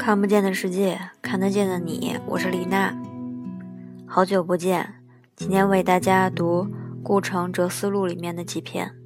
[0.00, 2.98] 看不见的世界，看得见的你，我是李娜。
[4.06, 5.04] 好久不见，
[5.36, 6.64] 今天为大家读
[7.02, 8.96] 《顾城哲思录》里面的几篇。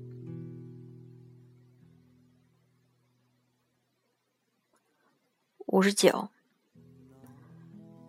[5.66, 6.28] 五十九，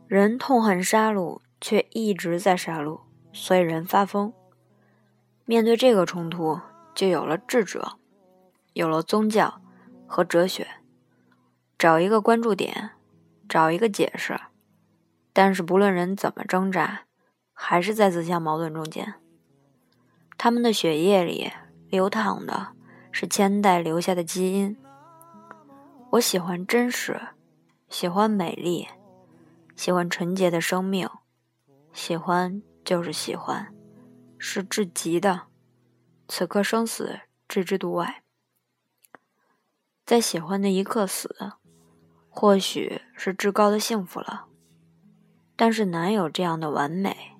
[0.07, 3.01] 人痛恨杀戮，却一直在杀戮，
[3.33, 4.31] 所以人发疯。
[5.45, 6.59] 面对这个冲突，
[6.93, 7.97] 就有了智者，
[8.73, 9.59] 有了宗教
[10.05, 10.67] 和哲学。
[11.85, 12.93] 找一个关注点，
[13.47, 14.35] 找一个解释，
[15.31, 17.03] 但是不论人怎么挣扎，
[17.53, 19.13] 还是在自相矛盾中间。
[20.35, 21.51] 他们的血液里
[21.87, 22.69] 流淌的
[23.11, 24.75] 是千代留下的基因。
[26.13, 27.21] 我喜欢真实，
[27.87, 28.87] 喜欢美丽，
[29.75, 31.07] 喜欢纯洁的生命，
[31.93, 33.71] 喜欢就是喜欢，
[34.39, 35.43] 是至极的。
[36.27, 38.23] 此刻生死置之度外，
[40.03, 41.53] 在喜欢的一刻死。
[42.37, 44.47] 或许是至高的幸福了，
[45.55, 47.31] 但是难有这样的完美。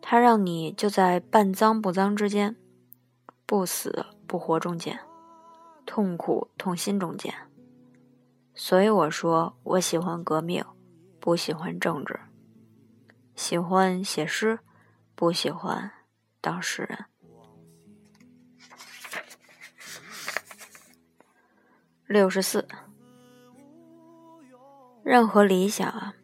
[0.00, 2.54] 它让你就在半脏不脏之间，
[3.44, 5.00] 不死不活中间，
[5.84, 7.34] 痛苦痛心中间。
[8.54, 10.64] 所以我说，我喜欢革命，
[11.18, 12.14] 不喜欢政治；
[13.34, 14.60] 喜欢写诗，
[15.16, 15.90] 不喜欢
[16.40, 17.06] 当诗人。
[22.06, 22.68] 六十四。
[25.10, 26.14] 任何理想啊，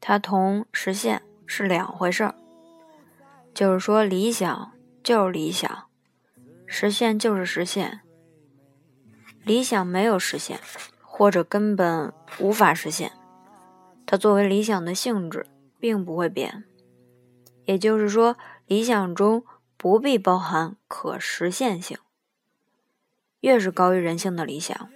[0.00, 2.34] 它同实现是两回事儿。
[3.52, 4.72] 就是说，理想
[5.02, 5.84] 就是理想，
[6.64, 8.00] 实现就是实现。
[9.42, 10.58] 理想没有实现，
[11.02, 13.12] 或者根本无法实现，
[14.06, 15.46] 它作为理想的性质
[15.78, 16.64] 并不会变。
[17.66, 19.44] 也就是说，理想中
[19.76, 21.98] 不必包含可实现性。
[23.40, 24.88] 越是高于人性的理想，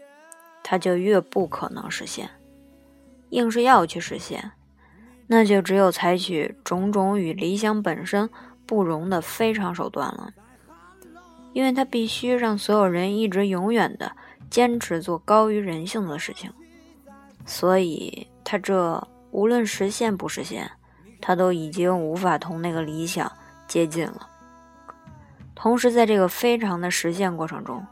[0.65, 2.31] 它就越不可能实现。
[3.31, 4.53] 硬是要去实现，
[5.27, 8.29] 那就只有采取种种与理想本身
[8.67, 10.33] 不容的非常手段了，
[11.53, 14.13] 因为他必须让所有人一直永远的
[14.49, 16.51] 坚持做高于人性的事情，
[17.45, 20.71] 所以他这无论实现不实现，
[21.21, 23.31] 他都已经无法同那个理想
[23.67, 24.29] 接近了。
[25.55, 27.85] 同时，在这个非常的实现过程中，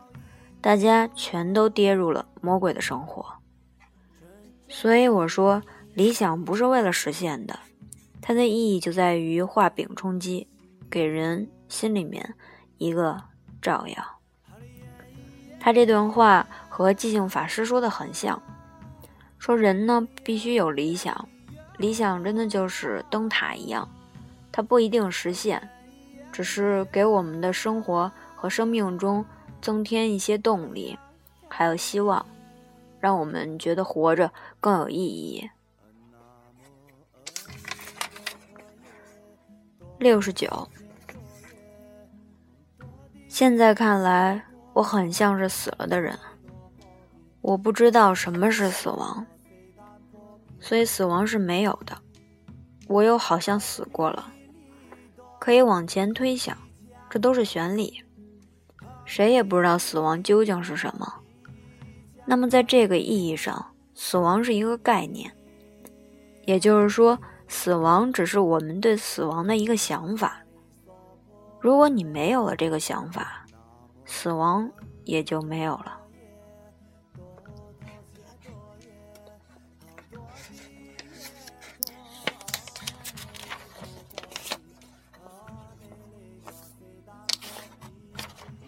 [0.61, 3.27] 大家全都跌入了魔鬼的生活。
[4.69, 5.63] 所以我说，
[5.95, 7.59] 理想不是为了实现的，
[8.21, 10.49] 它的意义就在于画饼充饥，
[10.91, 12.35] 给人心里面
[12.79, 13.23] 一个
[13.63, 13.97] 照耀。
[15.59, 18.41] 他这段话和寂静法师说的很像，
[19.39, 21.29] 说人呢必须有理想，
[21.79, 23.89] 理想真的就是灯塔一样，
[24.53, 25.69] 它不一定实现，
[26.31, 29.25] 只是给我们的生活和生命中
[29.61, 30.97] 增添一些动力，
[31.49, 32.25] 还有希望。
[33.01, 35.49] 让我们觉得活着更有意义。
[39.99, 40.69] 六十九，
[43.29, 46.19] 现在看来，我很像是死了的人。
[47.41, 49.25] 我不知道什么是死亡，
[50.59, 51.97] 所以死亡是没有的。
[52.89, 54.33] 我又好像死过了，
[55.39, 56.57] 可以往前推想，
[57.09, 58.03] 这都是玄理。
[59.05, 61.23] 谁也不知道死亡究竟是什么。
[62.29, 65.33] 那么，在这个意义上，死亡是一个概念，
[66.45, 70.43] 也就是说，死亡只是我们对死亡的一个想法。
[71.61, 73.47] 如果你没有了这个想法，
[74.05, 74.71] 死亡
[75.05, 76.01] 也就没有了。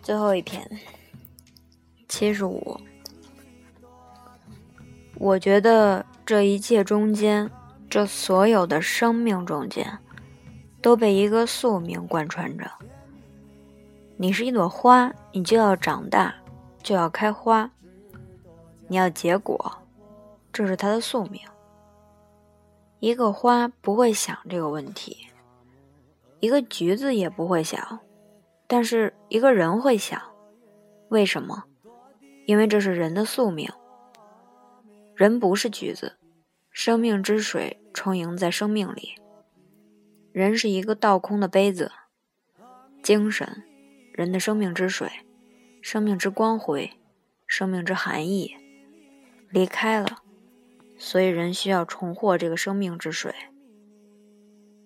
[0.00, 0.66] 最后一篇，
[2.08, 2.80] 七十五。
[5.20, 7.50] 我觉得这一切中间，
[7.90, 9.98] 这所有的生命中间，
[10.80, 12.70] 都被一个宿命贯穿着。
[14.16, 16.32] 你是一朵花，你就要长大，
[16.84, 17.69] 就要开花，
[18.87, 19.78] 你要结果，
[20.52, 21.40] 这是它的宿命。
[23.00, 25.26] 一个花不会想这个问题，
[26.38, 27.98] 一个橘子也不会想，
[28.69, 30.20] 但是一个人会想，
[31.08, 31.64] 为什么？
[32.46, 33.69] 因为这是人的宿命。
[35.19, 36.17] 人不是橘子，
[36.70, 39.17] 生命之水充盈在生命里。
[40.31, 41.91] 人是一个倒空的杯子，
[43.03, 43.65] 精神，
[44.12, 45.11] 人的生命之水，
[45.82, 46.93] 生命之光辉，
[47.49, 48.55] 生命之含义，
[49.50, 50.23] 离开了，
[50.97, 53.35] 所以人需要重获这个生命之水。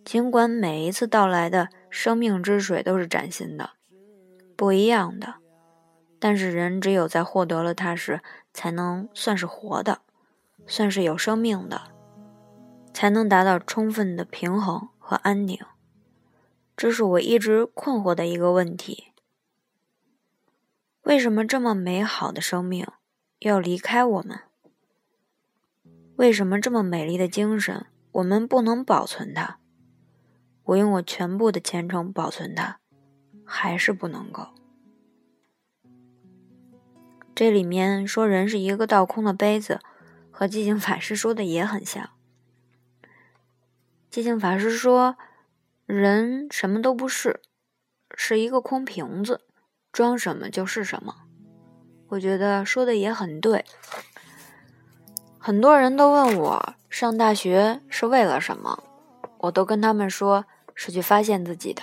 [0.02, 3.72] 尽管每一次到来的生命之水都是崭新的、
[4.56, 5.34] 不一样的，
[6.18, 8.22] 但是人只有在获得了它时，
[8.54, 10.00] 才能算是活的。
[10.66, 11.82] 算是有生命的，
[12.94, 15.58] 才能达到充分的平衡和安宁。
[16.76, 19.12] 这是我一直困惑的一个问题：
[21.02, 22.86] 为什么这么美好的生命
[23.40, 24.40] 要离开我们？
[26.16, 29.58] 为什么这么美丽的精神，我们不能保存它？
[30.64, 32.78] 我用我全部的虔诚保存它，
[33.44, 34.48] 还是不能够。
[37.34, 39.80] 这里面说人是一个倒空的杯子，
[40.32, 42.10] 和寂静法师说的也很像。
[44.10, 45.16] 寂静法师说，
[45.86, 47.40] 人什么都不是，
[48.16, 49.42] 是一个空瓶子，
[49.92, 51.14] 装什么就是什么。
[52.08, 53.64] 我觉得说的也很对。
[55.38, 58.82] 很多人都问我上大学是为了什么，
[59.38, 60.44] 我都跟他们说
[60.74, 61.82] 是去发现自己的。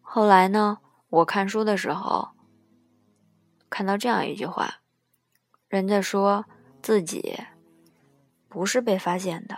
[0.00, 0.78] 后来呢，
[1.08, 2.30] 我看书的时候
[3.70, 4.80] 看到这样一句话，
[5.68, 6.44] 人家说
[6.82, 7.38] 自己
[8.48, 9.56] 不是被发现的，